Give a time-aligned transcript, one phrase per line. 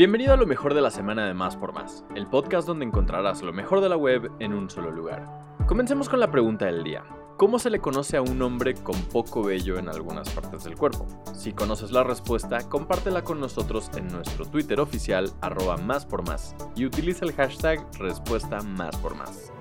[0.00, 3.42] Bienvenido a lo mejor de la semana de Más por Más, el podcast donde encontrarás
[3.42, 5.26] lo mejor de la web en un solo lugar.
[5.66, 7.04] Comencemos con la pregunta del día.
[7.36, 11.06] ¿Cómo se le conoce a un hombre con poco vello en algunas partes del cuerpo?
[11.34, 16.56] Si conoces la respuesta, compártela con nosotros en nuestro Twitter oficial arroba más por más
[16.74, 19.52] y utiliza el hashtag respuesta más por más.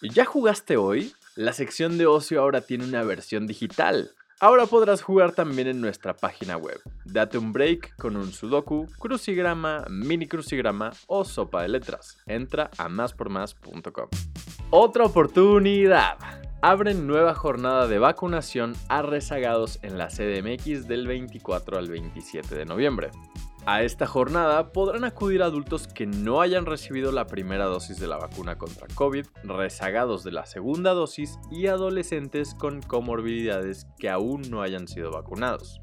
[0.00, 1.12] ¿Ya jugaste hoy?
[1.36, 4.12] La sección de ocio ahora tiene una versión digital.
[4.40, 6.80] Ahora podrás jugar también en nuestra página web.
[7.04, 12.18] Date un break con un sudoku, crucigrama, mini crucigrama o sopa de letras.
[12.26, 14.08] Entra a máspormás.com.
[14.70, 16.18] Otra oportunidad.
[16.62, 22.64] Abren nueva jornada de vacunación a rezagados en la CDMX del 24 al 27 de
[22.64, 23.10] noviembre.
[23.66, 28.18] A esta jornada podrán acudir adultos que no hayan recibido la primera dosis de la
[28.18, 34.60] vacuna contra COVID, rezagados de la segunda dosis y adolescentes con comorbilidades que aún no
[34.60, 35.80] hayan sido vacunados.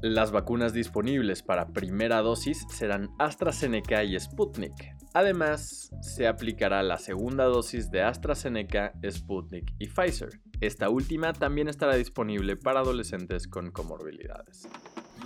[0.00, 4.96] Las vacunas disponibles para primera dosis serán AstraZeneca y Sputnik.
[5.12, 10.40] Además, se aplicará la segunda dosis de AstraZeneca, Sputnik y Pfizer.
[10.62, 14.66] Esta última también estará disponible para adolescentes con comorbilidades.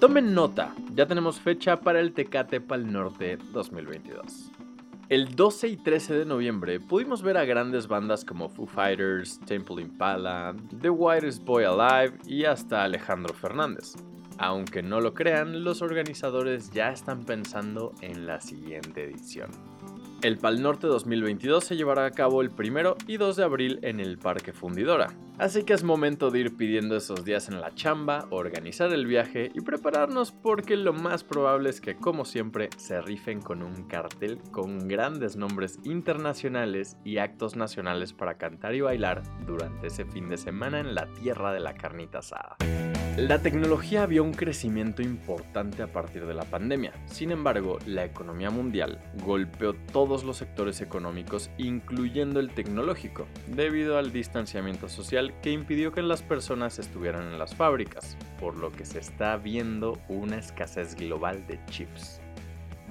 [0.02, 4.50] Tomen nota, ya tenemos fecha para el Tecate Pal Norte 2022.
[5.08, 9.80] El 12 y 13 de noviembre pudimos ver a grandes bandas como Foo Fighters, Temple
[9.80, 13.94] Impala, The Whitest Boy Alive y hasta Alejandro Fernández.
[14.38, 19.52] Aunque no lo crean, los organizadores ya están pensando en la siguiente edición.
[20.22, 23.98] El Pal Norte 2022 se llevará a cabo el 1 y 2 de abril en
[23.98, 28.28] el Parque Fundidora, así que es momento de ir pidiendo esos días en la chamba,
[28.30, 33.40] organizar el viaje y prepararnos porque lo más probable es que como siempre se rifen
[33.40, 39.88] con un cartel con grandes nombres internacionales y actos nacionales para cantar y bailar durante
[39.88, 42.56] ese fin de semana en la tierra de la carnita asada.
[43.18, 46.94] La tecnología vio un crecimiento importante a partir de la pandemia.
[47.04, 54.12] Sin embargo, la economía mundial golpeó todos los sectores económicos, incluyendo el tecnológico, debido al
[54.12, 59.00] distanciamiento social que impidió que las personas estuvieran en las fábricas, por lo que se
[59.00, 62.21] está viendo una escasez global de chips.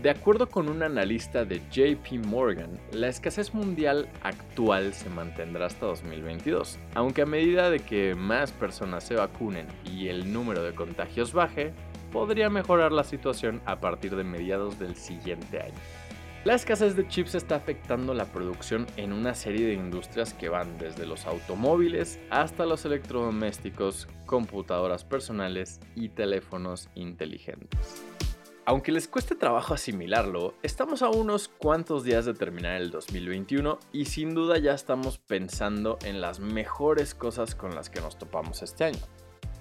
[0.01, 5.85] De acuerdo con un analista de JP Morgan, la escasez mundial actual se mantendrá hasta
[5.85, 11.33] 2022, aunque a medida de que más personas se vacunen y el número de contagios
[11.33, 11.71] baje,
[12.11, 15.79] podría mejorar la situación a partir de mediados del siguiente año.
[16.45, 20.79] La escasez de chips está afectando la producción en una serie de industrias que van
[20.79, 28.03] desde los automóviles hasta los electrodomésticos, computadoras personales y teléfonos inteligentes.
[28.71, 34.05] Aunque les cueste trabajo asimilarlo, estamos a unos cuantos días de terminar el 2021 y
[34.05, 38.85] sin duda ya estamos pensando en las mejores cosas con las que nos topamos este
[38.85, 39.01] año.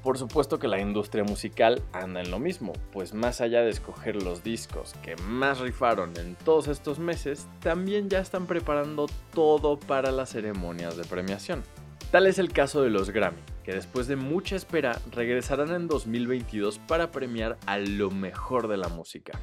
[0.05, 4.23] Por supuesto que la industria musical anda en lo mismo, pues más allá de escoger
[4.23, 10.13] los discos que más rifaron en todos estos meses, también ya están preparando todo para
[10.13, 11.65] las ceremonias de premiación.
[12.11, 16.81] Tal es el caso de los Grammy, que después de mucha espera regresarán en 2022
[16.81, 19.39] para premiar a lo mejor de la música.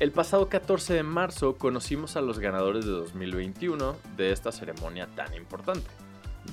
[0.00, 5.32] El pasado 14 de marzo conocimos a los ganadores de 2021 de esta ceremonia tan
[5.34, 5.88] importante.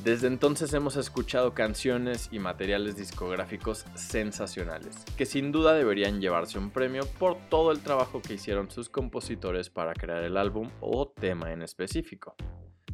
[0.04, 6.70] Desde entonces hemos escuchado canciones y materiales discográficos sensacionales, que sin duda deberían llevarse un
[6.70, 11.52] premio por todo el trabajo que hicieron sus compositores para crear el álbum o tema
[11.52, 12.36] en específico.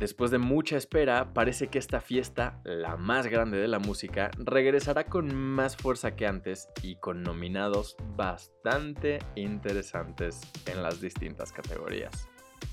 [0.02, 5.04] Después de mucha espera, parece que esta fiesta, la más grande de la música, regresará
[5.04, 12.28] con más fuerza que antes y con nominados bastante interesantes en las distintas categorías.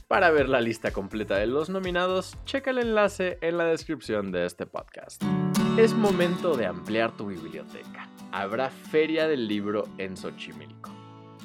[0.07, 4.47] Para ver la lista completa de los nominados, checa el enlace en la descripción de
[4.47, 5.23] este podcast.
[5.77, 8.09] Es momento de ampliar tu biblioteca.
[8.33, 10.98] Habrá Feria del Libro en Xochimilco.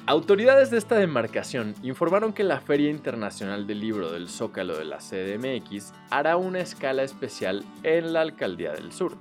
[0.06, 4.98] Autoridades de esta demarcación informaron que la Feria Internacional del Libro del Zócalo de la
[4.98, 9.16] CDMX hará una escala especial en la Alcaldía del Sur.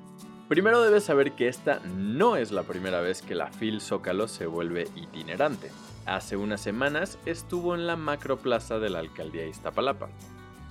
[0.50, 4.46] Primero debes saber que esta no es la primera vez que la FIL Zócalo se
[4.46, 5.72] vuelve itinerante.
[6.06, 10.10] Hace unas semanas estuvo en la macroplaza de la Alcaldía Iztapalapa.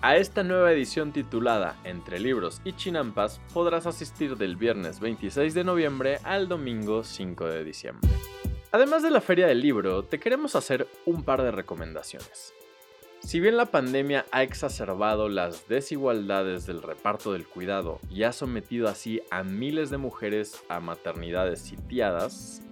[0.03, 5.65] A esta nueva edición titulada Entre libros y chinampas podrás asistir del viernes 26 de
[5.65, 8.11] noviembre al domingo 5 de diciembre.
[8.75, 12.55] Además de la feria del libro, te queremos hacer un par de recomendaciones.
[13.21, 18.89] Si bien la pandemia ha exacerbado las desigualdades del reparto del cuidado y ha sometido
[18.89, 22.63] así a miles de mujeres a maternidades sitiadas,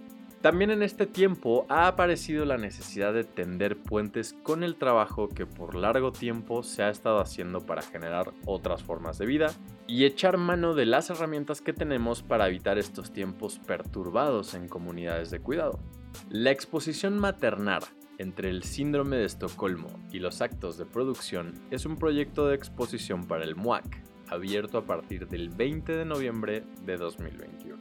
[0.41, 5.45] también en este tiempo ha aparecido la necesidad de tender puentes con el trabajo que
[5.45, 9.53] por largo tiempo se ha estado haciendo para generar otras formas de vida
[9.91, 15.33] y echar mano de las herramientas que tenemos para evitar estos tiempos perturbados en comunidades
[15.33, 15.81] de cuidado.
[16.29, 17.83] La exposición maternar
[18.19, 23.27] entre el síndrome de Estocolmo y los actos de producción es un proyecto de exposición
[23.27, 27.77] para el MUAC, abierto a partir del 20 de noviembre de 2021.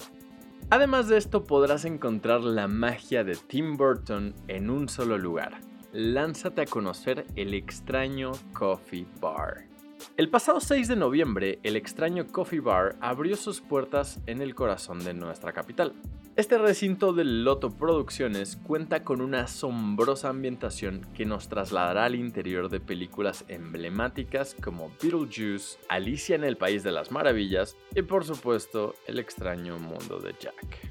[0.72, 5.62] Además de esto podrás encontrar la magia de Tim Burton en un solo lugar.
[5.94, 9.69] Lánzate a conocer el extraño Coffee Bar.
[10.18, 15.04] El pasado 6 de noviembre, el extraño Coffee Bar abrió sus puertas en el corazón
[15.04, 15.94] de nuestra capital.
[16.36, 22.70] Este recinto del Loto Producciones cuenta con una asombrosa ambientación que nos trasladará al interior
[22.70, 28.96] de películas emblemáticas como Beetlejuice, Alicia en el País de las Maravillas y por supuesto
[29.06, 30.89] El extraño mundo de Jack.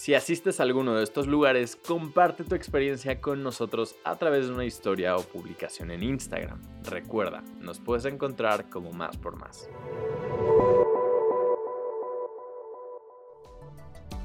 [0.00, 4.54] Si asistes a alguno de estos lugares, comparte tu experiencia con nosotros a través de
[4.54, 6.58] una historia o publicación en Instagram.
[6.84, 9.68] Recuerda, nos puedes encontrar como más por más.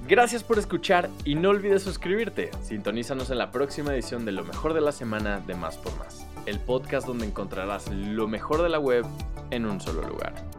[0.08, 2.52] Gracias por escuchar y no olvides suscribirte.
[2.62, 6.26] Sintonízanos en la próxima edición de Lo mejor de la semana de Más por Más,
[6.46, 9.06] el podcast donde encontrarás lo mejor de la web
[9.52, 10.55] en un solo lugar.